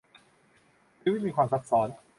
[1.01, 1.87] ชีวิตมีความซับซ้อน